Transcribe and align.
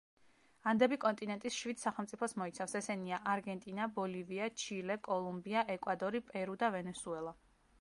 ანდები 0.69 0.95
კონტინენტის 1.01 1.57
შვიდ 1.63 1.79
სახელმწიფოს 1.81 2.33
მოიცავს, 2.43 2.73
ესენია: 2.79 3.19
არგენტინა, 3.33 3.87
ბოლივია, 3.99 4.49
ჩილე, 4.63 4.97
კოლუმბია, 5.09 5.65
ეკვადორი, 5.75 6.23
პერუ 6.33 6.57
და 6.65 6.73
ვენესუელა. 6.79 7.37